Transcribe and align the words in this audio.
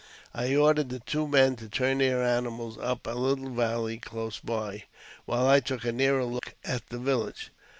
I 0.33 0.55
ordered 0.55 0.89
the 0.89 0.99
two 0.99 1.27
men 1.27 1.55
to 1.57 1.69
turn 1.69 1.99
their 1.99 2.23
animals 2.23 2.75
up 2.79 3.05
a 3.05 3.11
little 3.11 3.51
valley 3.51 3.97
_^ 3.99 4.01
close 4.01 4.39
by, 4.39 4.85
while 5.25 5.45
I 5.47 5.59
took 5.59 5.85
a 5.85 5.91
nearer 5.91 6.25
look 6.25 6.55
at 6.65 6.89
the 6.89 6.97
village. 6.97 7.51